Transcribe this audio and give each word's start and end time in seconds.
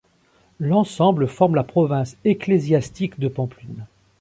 L'ensemble 0.59 1.27
forme 1.27 1.53
la 1.53 1.63
province 1.63 2.17
ecclésiastique 2.25 3.19
de 3.19 3.27
Pampelune. 3.27 3.85